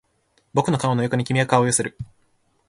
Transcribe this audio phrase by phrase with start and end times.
[0.55, 1.95] 僕の顔の横に君は顔を寄せる